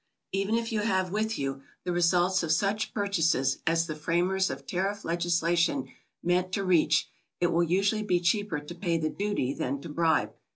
Even 0.31 0.55
if 0.55 0.71
you 0.71 0.79
have 0.79 1.11
with 1.11 1.37
you 1.37 1.61
the 1.83 1.91
results 1.91 2.41
of 2.41 2.51
such 2.51 2.91
purchases 2.91 3.59
as 3.67 3.85
the 3.85 3.95
framers 3.95 4.49
of 4.49 4.65
tariff 4.65 5.05
legislation 5.05 5.89
meant 6.23 6.51
to 6.53 6.63
reach, 6.63 7.07
it 7.39 7.51
will 7.51 7.61
usually 7.61 8.01
be 8.01 8.19
cheaper 8.19 8.59
to 8.59 8.73
pay 8.73 8.97
the 8.97 9.11
duty 9.11 9.53
than 9.53 9.79
to 9.81 9.89
bribe. 9.89 10.33